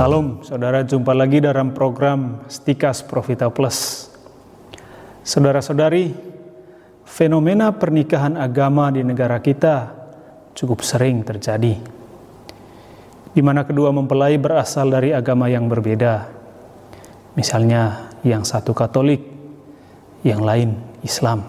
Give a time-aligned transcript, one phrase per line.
[0.00, 4.08] Salam, saudara jumpa lagi dalam program Stikas Profita Plus.
[5.20, 6.16] Saudara-saudari,
[7.04, 9.92] fenomena pernikahan agama di negara kita
[10.56, 11.76] cukup sering terjadi.
[13.36, 16.32] Di mana kedua mempelai berasal dari agama yang berbeda.
[17.36, 19.20] Misalnya yang satu Katolik,
[20.24, 21.44] yang lain Islam.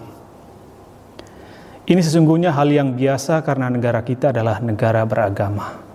[1.88, 5.91] Ini sesungguhnya hal yang biasa karena negara kita adalah negara beragama.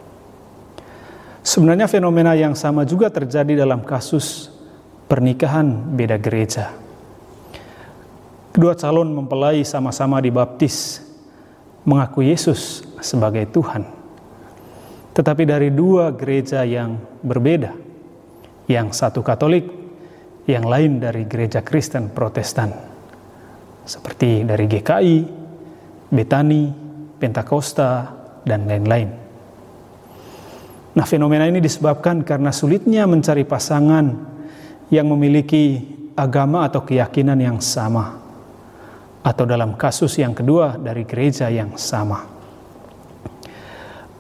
[1.48, 4.52] Sebenarnya fenomena yang sama juga terjadi dalam kasus
[5.08, 6.76] pernikahan beda gereja.
[8.52, 11.00] Kedua calon mempelai sama-sama dibaptis,
[11.88, 13.88] mengaku Yesus sebagai Tuhan.
[15.16, 17.72] Tetapi dari dua gereja yang berbeda,
[18.68, 19.72] yang satu Katolik,
[20.52, 22.76] yang lain dari gereja Kristen Protestan,
[23.88, 25.18] seperti dari GKI,
[26.12, 26.64] Betani,
[27.16, 28.12] Pentakosta,
[28.44, 29.27] dan lain-lain.
[30.98, 34.18] Nah, fenomena ini disebabkan karena sulitnya mencari pasangan
[34.90, 35.86] yang memiliki
[36.18, 38.18] agama atau keyakinan yang sama,
[39.22, 42.26] atau dalam kasus yang kedua dari gereja yang sama.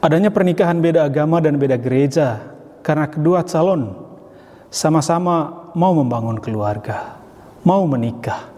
[0.05, 2.45] Adanya pernikahan beda agama dan beda gereja
[2.85, 3.97] karena kedua calon
[4.69, 7.17] sama-sama mau membangun keluarga,
[7.65, 8.53] mau menikah,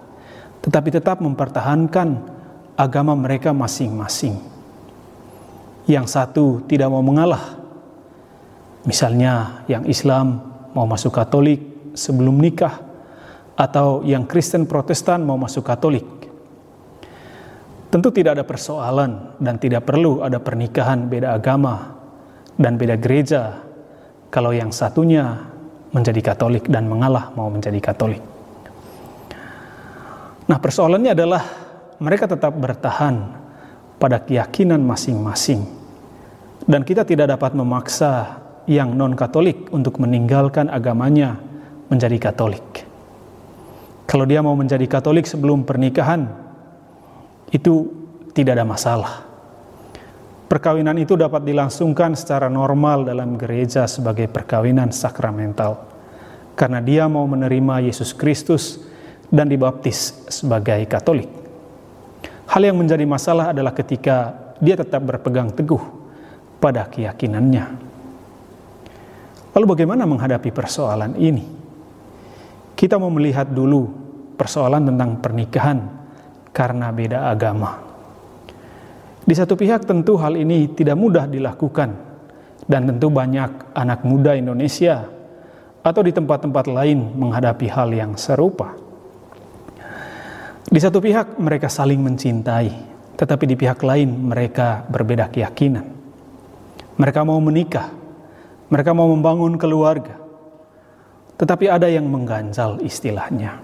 [0.59, 2.19] tetapi tetap mempertahankan
[2.75, 4.35] agama mereka masing-masing.
[5.87, 7.58] Yang satu tidak mau mengalah
[8.89, 10.41] Misalnya yang Islam
[10.73, 12.81] mau masuk Katolik sebelum nikah
[13.53, 16.09] atau yang Kristen Protestan mau masuk Katolik.
[17.93, 21.93] Tentu tidak ada persoalan dan tidak perlu ada pernikahan beda agama
[22.57, 23.61] dan beda gereja
[24.33, 25.37] kalau yang satunya
[25.93, 28.21] menjadi Katolik dan mengalah mau menjadi Katolik.
[30.49, 31.43] Nah, persoalannya adalah
[32.01, 33.37] mereka tetap bertahan
[34.01, 35.61] pada keyakinan masing-masing,
[36.65, 38.38] dan kita tidak dapat memaksa
[38.69, 41.41] yang non-Katolik untuk meninggalkan agamanya
[41.89, 42.85] menjadi Katolik.
[44.05, 46.29] Kalau dia mau menjadi Katolik sebelum pernikahan,
[47.49, 47.89] itu
[48.37, 49.13] tidak ada masalah.
[50.45, 55.89] Perkawinan itu dapat dilangsungkan secara normal dalam gereja sebagai perkawinan sakramental,
[56.53, 58.85] karena dia mau menerima Yesus Kristus
[59.33, 61.29] dan dibaptis sebagai Katolik.
[62.49, 65.81] Hal yang menjadi masalah adalah ketika dia tetap berpegang teguh
[66.61, 67.88] pada keyakinannya.
[69.59, 71.43] Lalu bagaimana menghadapi persoalan ini?
[72.79, 73.91] Kita mau melihat dulu
[74.39, 75.83] persoalan tentang pernikahan
[76.55, 77.75] karena beda agama.
[79.19, 81.91] Di satu pihak tentu hal ini tidak mudah dilakukan
[82.71, 85.11] dan tentu banyak anak muda Indonesia
[85.83, 88.79] atau di tempat-tempat lain menghadapi hal yang serupa.
[90.71, 92.71] Di satu pihak mereka saling mencintai,
[93.19, 95.83] tetapi di pihak lain mereka berbeda keyakinan.
[96.95, 97.98] Mereka mau menikah,
[98.69, 100.21] mereka mau membangun keluarga.
[101.35, 103.57] Tetapi ada yang mengganjal istilahnya.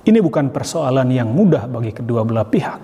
[0.00, 2.80] Ini bukan persoalan yang mudah bagi kedua belah pihak.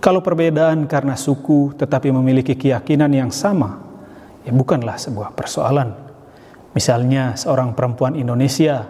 [0.00, 3.80] Kalau perbedaan karena suku tetapi memiliki keyakinan yang sama,
[4.44, 5.92] ya bukanlah sebuah persoalan.
[6.72, 8.88] Misalnya seorang perempuan Indonesia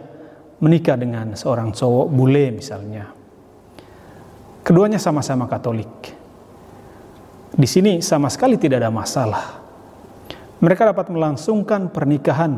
[0.63, 3.11] menikah dengan seorang cowok bule misalnya.
[4.65, 6.15] Keduanya sama-sama Katolik.
[7.55, 9.64] Di sini sama sekali tidak ada masalah
[10.65, 12.57] mereka dapat melangsungkan pernikahan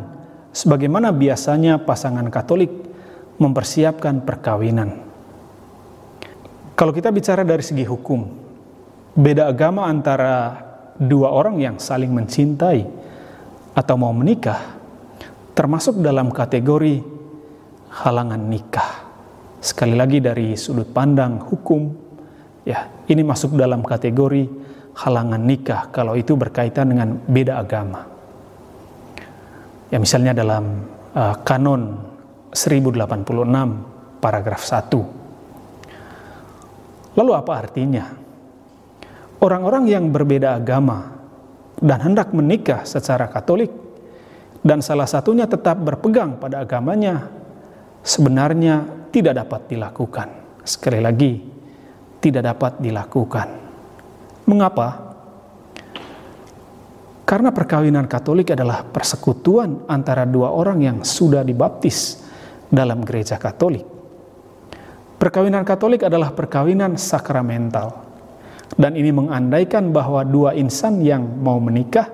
[0.55, 2.71] sebagaimana biasanya pasangan Katolik
[3.43, 5.03] mempersiapkan perkawinan.
[6.79, 8.23] Kalau kita bicara dari segi hukum,
[9.19, 10.55] beda agama antara
[10.95, 12.87] dua orang yang saling mencintai
[13.75, 14.79] atau mau menikah
[15.57, 17.03] termasuk dalam kategori
[18.05, 18.93] halangan nikah.
[19.59, 21.91] Sekali lagi dari sudut pandang hukum,
[22.63, 24.66] ya, ini masuk dalam kategori
[24.97, 28.07] halangan nikah kalau itu berkaitan dengan beda agama.
[29.93, 32.01] Ya misalnya dalam uh, kanon
[32.51, 34.89] 1086 paragraf 1.
[37.17, 38.05] Lalu apa artinya?
[39.37, 41.13] Orang-orang yang berbeda agama
[41.77, 43.69] dan hendak menikah secara Katolik
[44.65, 47.29] dan salah satunya tetap berpegang pada agamanya
[48.01, 50.29] sebenarnya tidak dapat dilakukan.
[50.65, 51.37] Sekali lagi,
[52.19, 53.66] tidak dapat dilakukan.
[54.47, 55.07] Mengapa?
[57.27, 62.23] Karena perkawinan Katolik adalah persekutuan antara dua orang yang sudah dibaptis
[62.71, 63.83] dalam gereja Katolik.
[65.19, 68.07] Perkawinan Katolik adalah perkawinan sakramental.
[68.79, 72.07] Dan ini mengandaikan bahwa dua insan yang mau menikah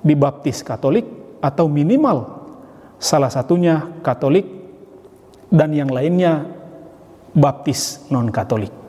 [0.00, 1.04] dibaptis Katolik
[1.44, 2.48] atau minimal
[2.96, 4.48] salah satunya Katolik
[5.52, 6.48] dan yang lainnya
[7.36, 8.81] baptis non-Katolik.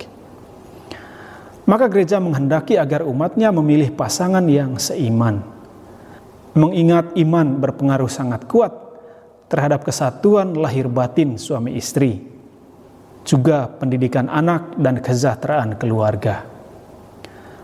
[1.64, 5.54] Maka gereja menghendaki agar umatnya memilih pasangan yang seiman.
[6.54, 8.72] mengingat iman berpengaruh sangat kuat
[9.50, 12.22] terhadap kesatuan lahir batin suami istri,
[13.26, 16.46] juga pendidikan anak dan kesejahteraan keluarga.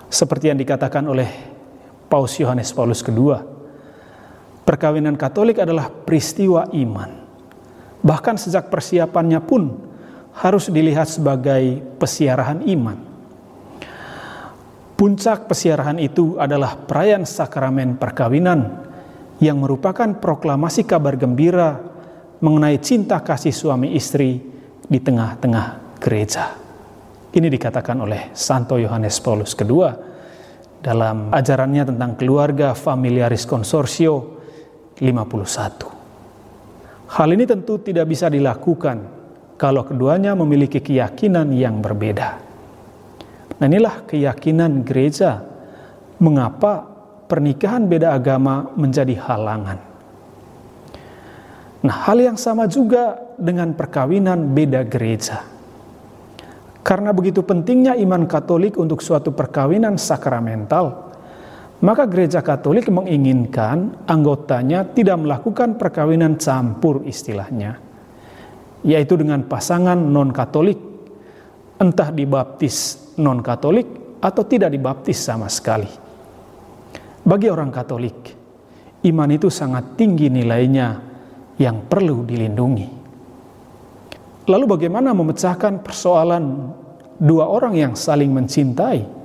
[0.09, 1.29] Seperti yang dikatakan oleh
[2.09, 3.37] Paus Yohanes Paulus II,
[4.65, 7.21] perkawinan Katolik adalah peristiwa iman.
[8.01, 9.77] Bahkan sejak persiapannya pun
[10.33, 13.08] harus dilihat sebagai pesiarahan iman.
[14.99, 18.83] Puncak pesiarahan itu adalah perayaan sakramen perkawinan
[19.39, 21.79] yang merupakan proklamasi kabar gembira
[22.43, 24.43] mengenai cinta kasih suami istri
[24.83, 26.51] di tengah-tengah gereja.
[27.31, 29.87] Ini dikatakan oleh Santo Yohanes Paulus II
[30.83, 34.35] dalam ajarannya tentang keluarga familiaris konsorsio
[34.99, 37.15] 51.
[37.15, 39.07] Hal ini tentu tidak bisa dilakukan
[39.55, 42.48] kalau keduanya memiliki keyakinan yang berbeda.
[43.59, 45.43] Nah inilah keyakinan gereja
[46.23, 46.87] mengapa
[47.27, 49.79] pernikahan beda agama menjadi halangan.
[51.79, 55.43] Nah hal yang sama juga dengan perkawinan beda gereja.
[56.79, 61.11] Karena begitu pentingnya iman Katolik untuk suatu perkawinan sakramental,
[61.83, 67.79] maka gereja Katolik menginginkan anggotanya tidak melakukan perkawinan campur istilahnya,
[68.83, 70.79] yaitu dengan pasangan non-Katolik,
[71.79, 75.91] entah dibaptis non-Katolik atau tidak dibaptis sama sekali.
[77.21, 78.17] Bagi orang Katolik,
[79.05, 80.97] iman itu sangat tinggi nilainya
[81.59, 82.87] yang perlu dilindungi.
[84.49, 86.73] Lalu bagaimana memecahkan persoalan
[87.19, 89.19] dua orang yang saling mencintai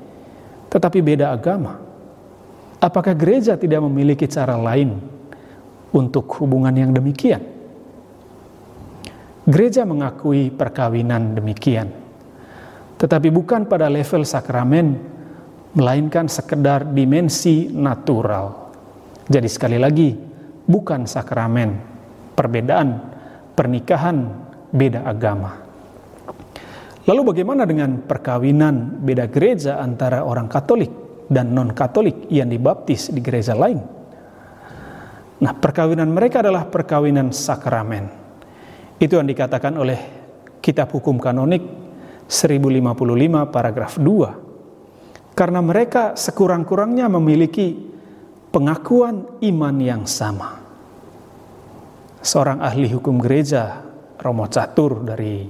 [0.74, 1.78] tetapi beda agama?
[2.82, 4.98] Apakah gereja tidak memiliki cara lain
[5.94, 7.40] untuk hubungan yang demikian?
[9.46, 11.88] Gereja mengakui perkawinan demikian,
[12.94, 14.94] tetapi bukan pada level sakramen,
[15.74, 18.70] melainkan sekedar dimensi natural.
[19.26, 20.14] Jadi sekali lagi,
[20.64, 21.74] bukan sakramen,
[22.38, 22.88] perbedaan
[23.52, 24.16] pernikahan
[24.70, 25.64] beda agama.
[27.04, 30.88] Lalu bagaimana dengan perkawinan beda gereja antara orang Katolik
[31.28, 33.76] dan non-Katolik yang dibaptis di gereja lain?
[35.44, 38.08] Nah, perkawinan mereka adalah perkawinan sakramen.
[38.96, 39.98] Itu yang dikatakan oleh
[40.64, 41.83] Kitab Hukum Kanonik
[42.28, 45.34] 1055 paragraf 2.
[45.34, 47.74] Karena mereka sekurang-kurangnya memiliki
[48.54, 50.62] pengakuan iman yang sama.
[52.22, 53.82] Seorang ahli hukum gereja
[54.16, 55.44] Romo Catur dari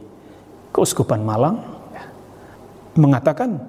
[0.74, 1.56] Keuskupan Malang
[2.98, 3.60] mengatakan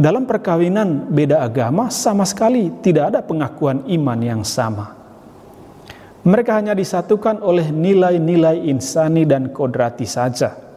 [0.00, 4.96] dalam perkawinan beda agama sama sekali tidak ada pengakuan iman yang sama.
[6.24, 10.69] Mereka hanya disatukan oleh nilai-nilai insani dan kodrati saja.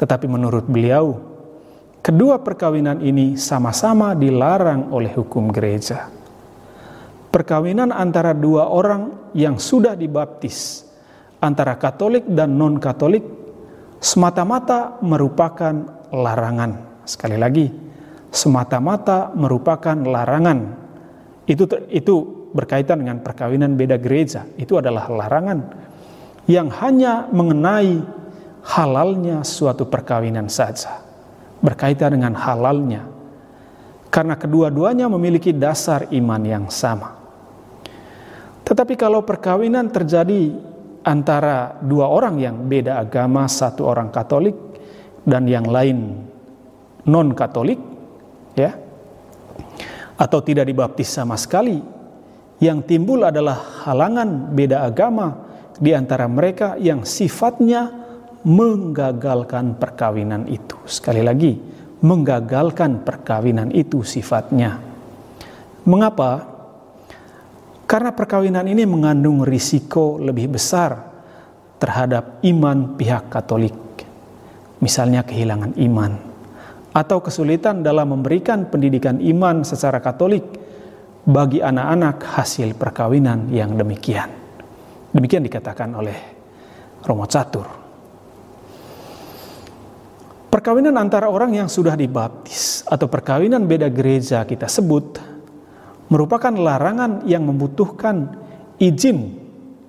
[0.00, 1.12] Tetapi menurut beliau,
[2.00, 6.08] kedua perkawinan ini sama-sama dilarang oleh hukum gereja.
[7.28, 10.88] Perkawinan antara dua orang yang sudah dibaptis
[11.44, 13.22] antara Katolik dan non-Katolik
[14.00, 17.04] semata-mata merupakan larangan.
[17.04, 17.68] Sekali lagi,
[18.32, 20.58] semata-mata merupakan larangan.
[21.44, 24.48] Itu itu berkaitan dengan perkawinan beda gereja.
[24.56, 25.58] Itu adalah larangan
[26.48, 28.19] yang hanya mengenai
[28.64, 31.00] halalnya suatu perkawinan saja.
[31.60, 33.04] Berkaitan dengan halalnya.
[34.10, 37.14] Karena kedua-duanya memiliki dasar iman yang sama.
[38.66, 40.54] Tetapi kalau perkawinan terjadi
[41.04, 44.56] antara dua orang yang beda agama, satu orang Katolik
[45.22, 46.26] dan yang lain
[47.06, 47.80] non-Katolik,
[48.56, 48.76] ya,
[50.20, 51.80] atau tidak dibaptis sama sekali,
[52.60, 55.48] yang timbul adalah halangan beda agama
[55.80, 57.88] di antara mereka yang sifatnya
[58.46, 60.76] menggagalkan perkawinan itu.
[60.88, 61.56] Sekali lagi,
[62.00, 64.80] menggagalkan perkawinan itu sifatnya.
[65.84, 66.48] Mengapa?
[67.84, 70.96] Karena perkawinan ini mengandung risiko lebih besar
[71.80, 73.74] terhadap iman pihak Katolik.
[74.80, 76.12] Misalnya kehilangan iman
[76.90, 80.44] atau kesulitan dalam memberikan pendidikan iman secara Katolik
[81.26, 84.30] bagi anak-anak hasil perkawinan yang demikian.
[85.10, 86.18] Demikian dikatakan oleh
[87.02, 87.79] Romo Catur.
[90.50, 95.22] Perkawinan antara orang yang sudah dibaptis atau perkawinan beda gereja kita sebut
[96.10, 98.34] merupakan larangan yang membutuhkan
[98.82, 99.30] izin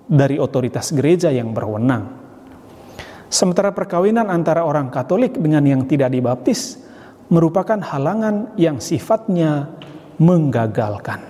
[0.05, 2.13] dari otoritas gereja yang berwenang.
[3.25, 6.77] Sementara perkawinan antara orang Katolik dengan yang tidak dibaptis
[7.33, 9.65] merupakan halangan yang sifatnya
[10.21, 11.25] menggagalkan.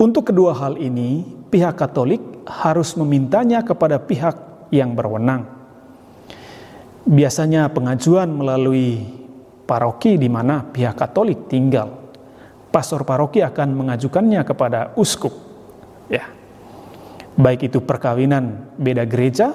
[0.00, 4.40] Untuk kedua hal ini, pihak Katolik harus memintanya kepada pihak
[4.72, 5.57] yang berwenang.
[7.06, 9.04] Biasanya pengajuan melalui
[9.68, 11.98] paroki di mana pihak Katolik tinggal
[12.68, 15.32] pastor paroki akan mengajukannya kepada uskup.
[16.08, 16.28] Ya.
[17.38, 19.54] Baik itu perkawinan beda gereja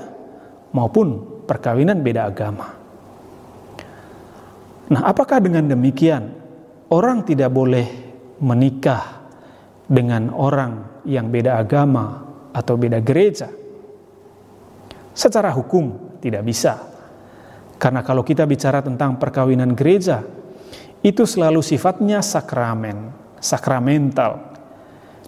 [0.71, 2.67] maupun perkawinan beda agama.
[4.91, 6.31] Nah, apakah dengan demikian
[6.91, 7.87] orang tidak boleh
[8.43, 9.23] menikah
[9.87, 12.23] dengan orang yang beda agama
[12.55, 13.51] atau beda gereja?
[15.13, 16.92] Secara hukum tidak bisa.
[17.83, 20.23] Karena kalau kita bicara tentang perkawinan gereja,
[21.03, 23.11] itu selalu sifatnya sakramen,
[23.43, 24.55] sakramental.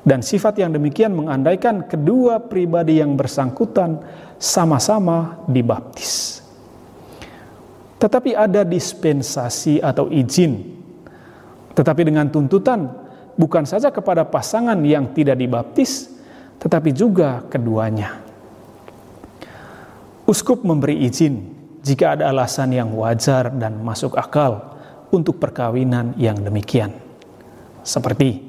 [0.07, 3.99] Dan sifat yang demikian mengandaikan kedua pribadi yang bersangkutan
[4.39, 6.39] sama-sama dibaptis.
[7.99, 10.79] Tetapi ada dispensasi atau izin.
[11.75, 12.87] Tetapi dengan tuntutan
[13.35, 16.07] bukan saja kepada pasangan yang tidak dibaptis,
[16.63, 18.15] tetapi juga keduanya.
[20.23, 21.54] Uskup memberi izin
[21.85, 24.73] jika ada alasan yang wajar dan masuk akal
[25.13, 26.89] untuk perkawinan yang demikian.
[27.85, 28.41] Seperti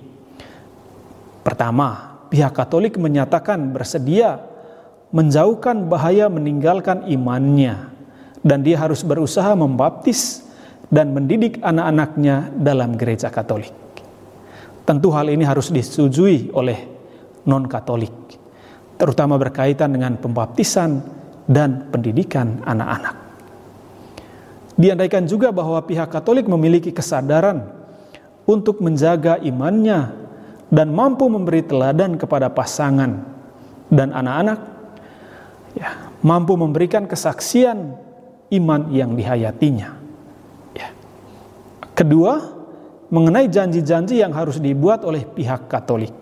[1.45, 4.41] pertama, pihak Katolik menyatakan bersedia
[5.13, 7.93] menjauhkan bahaya meninggalkan imannya
[8.41, 10.49] dan dia harus berusaha membaptis
[10.89, 13.77] dan mendidik anak-anaknya dalam gereja Katolik.
[14.89, 16.79] Tentu hal ini harus disetujui oleh
[17.45, 18.15] non-Katolik,
[18.97, 21.05] terutama berkaitan dengan pembaptisan
[21.45, 23.26] dan pendidikan anak-anak.
[24.77, 27.65] Diandaikan juga bahwa pihak Katolik memiliki kesadaran
[28.45, 30.13] untuk menjaga imannya
[30.69, 33.25] dan mampu memberi teladan kepada pasangan
[33.89, 34.61] dan anak-anak,
[35.73, 37.97] ya, mampu memberikan kesaksian
[38.53, 39.97] iman yang dihayatinya.
[40.77, 40.93] Ya.
[41.97, 42.45] Kedua,
[43.09, 46.13] mengenai janji-janji yang harus dibuat oleh pihak Katolik.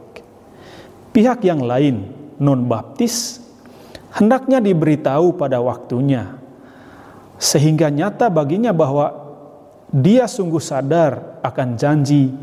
[1.10, 2.06] Pihak yang lain,
[2.38, 3.42] non-baptis,
[4.14, 6.43] hendaknya diberitahu pada waktunya
[7.38, 9.10] sehingga nyata baginya bahwa
[9.94, 12.34] dia sungguh sadar akan janji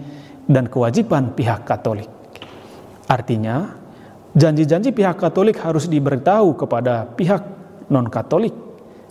[0.48, 2.08] dan kewajiban pihak Katolik.
[3.12, 3.76] Artinya,
[4.32, 7.44] janji-janji pihak Katolik harus diberitahu kepada pihak
[7.92, 8.56] non-Katolik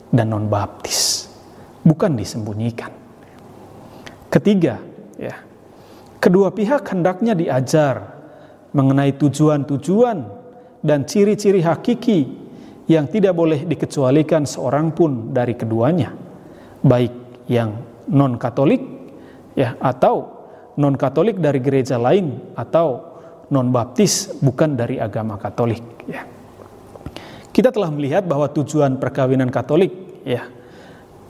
[0.09, 1.29] dan non-Baptis,
[1.85, 2.93] bukan disembunyikan.
[4.33, 4.81] Ketiga,
[5.21, 5.37] ya,
[6.17, 8.17] kedua pihak hendaknya diajar
[8.73, 10.19] mengenai tujuan-tujuan
[10.81, 12.40] dan ciri-ciri hakiki
[12.91, 16.11] yang tidak boleh dikecualikan seorang pun dari keduanya,
[16.83, 17.79] baik yang
[18.11, 18.83] non Katolik
[19.55, 20.27] ya atau
[20.75, 22.99] non Katolik dari gereja lain atau
[23.55, 26.27] non Baptis bukan dari agama Katolik ya.
[27.55, 29.95] Kita telah melihat bahwa tujuan perkawinan Katolik
[30.27, 30.51] ya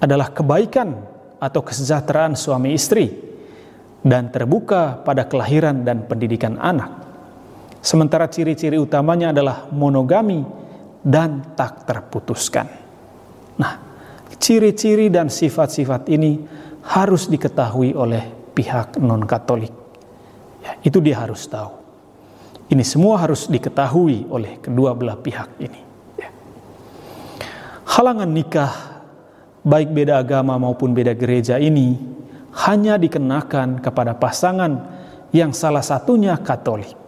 [0.00, 0.97] adalah kebaikan
[1.37, 3.12] atau kesejahteraan suami istri
[4.00, 7.05] dan terbuka pada kelahiran dan pendidikan anak.
[7.85, 10.60] Sementara ciri-ciri utamanya adalah monogami
[11.00, 12.69] dan tak terputuskan.
[13.57, 13.73] Nah,
[14.37, 16.40] ciri-ciri dan sifat-sifat ini
[16.85, 19.73] harus diketahui oleh pihak non-Katolik.
[20.61, 21.80] Ya, itu dia harus tahu.
[22.71, 25.80] Ini semua harus diketahui oleh kedua belah pihak ini.
[26.21, 26.30] Ya.
[27.83, 28.73] Halangan nikah,
[29.66, 31.99] baik beda agama maupun beda gereja ini,
[32.69, 34.87] hanya dikenakan kepada pasangan
[35.35, 36.99] yang salah satunya Katolik.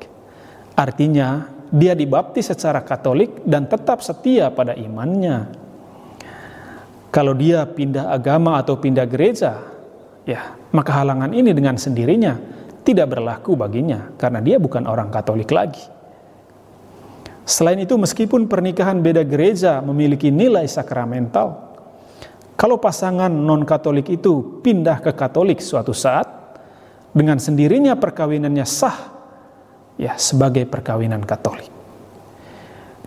[0.73, 5.49] Artinya, dia dibaptis secara Katolik dan tetap setia pada imannya.
[7.09, 9.57] Kalau dia pindah agama atau pindah gereja,
[10.29, 12.37] ya, maka halangan ini dengan sendirinya
[12.85, 15.81] tidak berlaku baginya karena dia bukan orang Katolik lagi.
[17.43, 21.73] Selain itu, meskipun pernikahan beda gereja memiliki nilai sakramental,
[22.55, 26.29] kalau pasangan non-Katolik itu pindah ke Katolik suatu saat,
[27.13, 29.12] dengan sendirinya perkawinannya sah
[30.01, 31.71] ya sebagai perkawinan Katolik.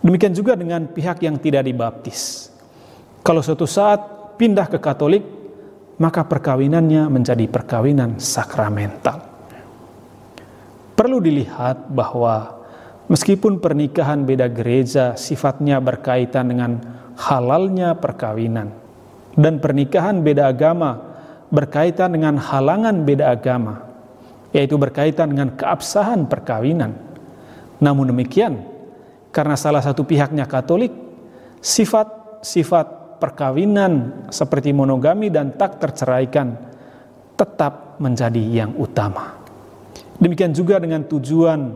[0.06, 2.54] Demikian juga dengan pihak yang tidak dibaptis.
[3.26, 5.26] Kalau suatu saat pindah ke Katolik,
[5.98, 9.26] maka perkawinannya menjadi perkawinan sakramental.
[10.94, 12.62] Perlu dilihat bahwa
[13.10, 16.72] meskipun pernikahan beda gereja sifatnya berkaitan dengan
[17.16, 18.72] halalnya perkawinan
[19.36, 21.16] dan pernikahan beda agama
[21.52, 23.85] berkaitan dengan halangan beda agama,
[24.56, 26.96] yaitu berkaitan dengan keabsahan perkawinan.
[27.84, 28.64] Namun demikian,
[29.36, 30.96] karena salah satu pihaknya Katolik,
[31.60, 36.56] sifat-sifat perkawinan seperti monogami dan tak terceraikan
[37.36, 39.36] tetap menjadi yang utama.
[40.16, 41.76] Demikian juga dengan tujuan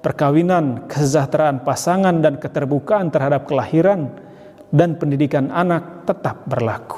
[0.00, 4.08] perkawinan, kesejahteraan pasangan dan keterbukaan terhadap kelahiran
[4.72, 6.96] dan pendidikan anak tetap berlaku.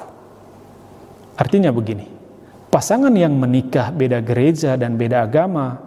[1.35, 2.18] Artinya begini,
[2.69, 5.81] pasangan yang menikah beda gereja dan beda agama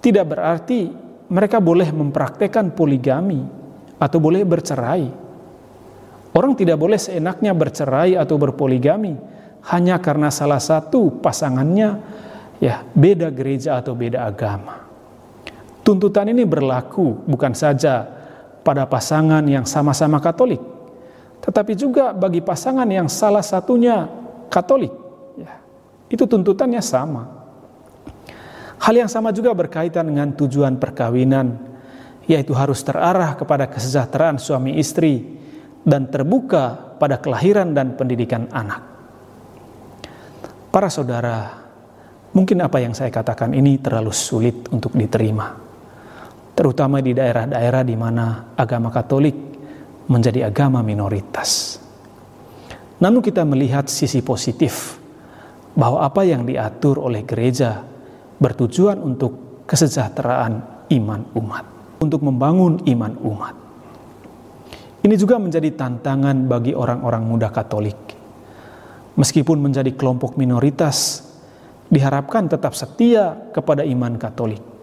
[0.00, 0.90] tidak berarti
[1.26, 3.42] mereka boleh mempraktekkan poligami
[3.98, 5.06] atau boleh bercerai.
[6.36, 9.16] Orang tidak boleh seenaknya bercerai atau berpoligami
[9.72, 11.98] hanya karena salah satu pasangannya
[12.60, 14.84] ya beda gereja atau beda agama.
[15.82, 18.04] Tuntutan ini berlaku bukan saja
[18.66, 20.58] pada pasangan yang sama-sama Katolik,
[21.40, 24.10] tetapi juga bagi pasangan yang salah satunya
[24.50, 24.90] Katolik.
[25.38, 25.62] Ya,
[26.10, 27.22] itu tuntutannya sama.
[28.76, 31.58] Hal yang sama juga berkaitan dengan tujuan perkawinan,
[32.28, 35.38] yaitu harus terarah kepada kesejahteraan suami istri
[35.82, 38.82] dan terbuka pada kelahiran dan pendidikan anak.
[40.70, 41.66] Para saudara,
[42.36, 45.66] mungkin apa yang saya katakan ini terlalu sulit untuk diterima
[46.56, 49.36] terutama di daerah-daerah di mana agama Katolik
[50.08, 51.76] menjadi agama minoritas.
[52.96, 54.96] Namun kita melihat sisi positif
[55.76, 57.84] bahwa apa yang diatur oleh gereja
[58.40, 61.64] bertujuan untuk kesejahteraan iman umat,
[62.00, 63.54] untuk membangun iman umat.
[65.04, 68.16] Ini juga menjadi tantangan bagi orang-orang muda Katolik.
[69.16, 71.24] Meskipun menjadi kelompok minoritas,
[71.86, 74.76] diharapkan tetap setia kepada iman Katolik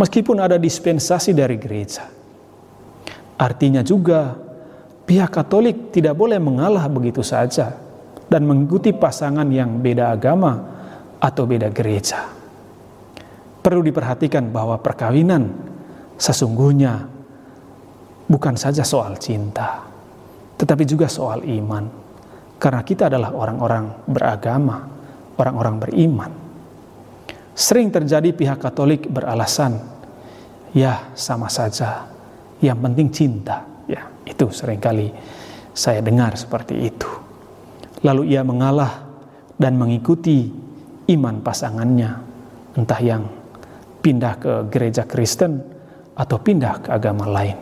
[0.00, 2.06] meskipun ada dispensasi dari gereja.
[3.40, 4.36] Artinya juga
[5.08, 7.76] pihak Katolik tidak boleh mengalah begitu saja
[8.30, 10.52] dan mengikuti pasangan yang beda agama
[11.18, 12.30] atau beda gereja.
[13.60, 15.50] Perlu diperhatikan bahwa perkawinan
[16.16, 17.04] sesungguhnya
[18.30, 19.82] bukan saja soal cinta,
[20.56, 21.84] tetapi juga soal iman.
[22.60, 24.76] Karena kita adalah orang-orang beragama,
[25.36, 26.32] orang-orang beriman.
[27.56, 29.80] Sering terjadi pihak Katolik beralasan,
[30.72, 32.06] ya sama saja,
[32.62, 33.64] yang penting cinta.
[33.90, 35.10] Ya, itu sering kali
[35.74, 37.29] saya dengar seperti itu.
[38.00, 39.04] Lalu ia mengalah
[39.60, 40.48] dan mengikuti
[41.12, 42.10] iman pasangannya,
[42.80, 43.22] entah yang
[44.00, 45.60] pindah ke gereja Kristen
[46.16, 47.56] atau pindah ke agama lain.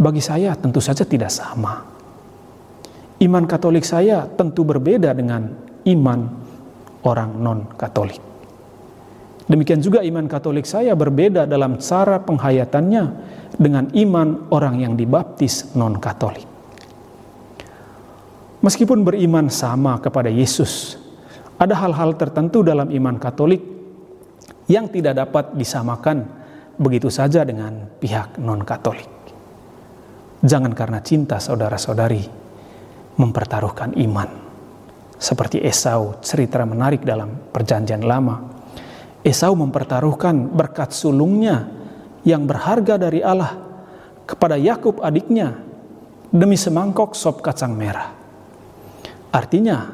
[0.00, 1.84] Bagi saya tentu saja tidak sama.
[3.20, 5.44] Iman Katolik saya tentu berbeda dengan
[5.84, 6.20] iman
[7.04, 8.20] orang non-Katolik.
[9.44, 13.04] Demikian juga iman Katolik saya berbeda dalam cara penghayatannya
[13.60, 16.49] dengan iman orang yang dibaptis non-Katolik.
[18.60, 21.00] Meskipun beriman sama kepada Yesus,
[21.56, 23.64] ada hal-hal tertentu dalam iman Katolik
[24.68, 26.28] yang tidak dapat disamakan
[26.76, 29.08] begitu saja dengan pihak non-Katolik.
[30.40, 32.24] Jangan karena cinta saudara-saudari
[33.16, 34.28] mempertaruhkan iman.
[35.20, 38.60] Seperti Esau, cerita menarik dalam Perjanjian Lama
[39.20, 41.68] Esau mempertaruhkan berkat sulungnya
[42.24, 43.52] yang berharga dari Allah
[44.24, 45.60] kepada Yakub adiknya
[46.32, 48.19] demi semangkok sop kacang merah.
[49.30, 49.86] Artinya,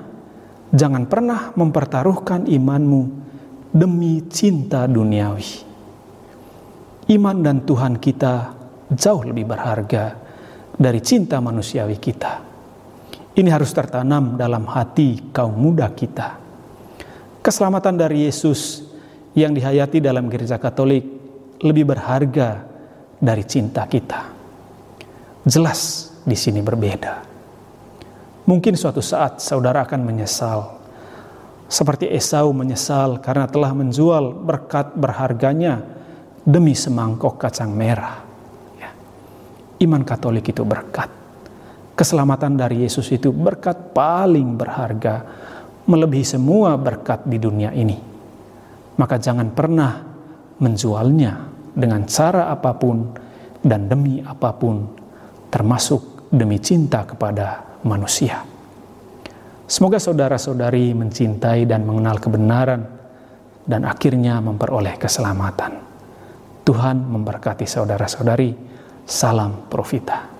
[0.73, 3.03] jangan pernah mempertaruhkan imanmu
[3.77, 5.69] demi cinta duniawi.
[7.13, 8.57] Iman dan Tuhan kita
[8.91, 10.17] jauh lebih berharga
[10.75, 12.33] dari cinta manusiawi kita.
[13.37, 16.41] Ini harus tertanam dalam hati kaum muda kita.
[17.45, 18.83] Keselamatan dari Yesus
[19.37, 21.05] yang dihayati dalam gereja Katolik
[21.61, 22.65] lebih berharga
[23.21, 24.33] dari cinta kita.
[25.45, 27.36] Jelas di sini berbeda.
[28.47, 30.79] Mungkin suatu saat saudara akan menyesal.
[31.67, 35.83] Seperti Esau menyesal karena telah menjual berkat berharganya
[36.47, 38.23] demi semangkok kacang merah.
[38.79, 38.95] Ya.
[39.83, 41.11] Iman Katolik itu berkat.
[41.99, 45.27] Keselamatan dari Yesus itu berkat paling berharga,
[45.91, 48.17] melebihi semua berkat di dunia ini
[48.97, 50.03] maka jangan pernah
[50.57, 51.33] menjualnya
[51.77, 53.13] dengan cara apa pun
[53.61, 54.89] dan demi apa pun,
[55.53, 58.43] termasuk demi cinta kepada manusia.
[59.67, 62.87] Semoga saudara-saudari mencintai dan mengenal kebenaran
[63.67, 65.73] dan akhirnya memperoleh keselamatan.
[66.63, 68.51] Tuhan memberkati saudara-saudari.
[69.07, 70.36] Salam Profita.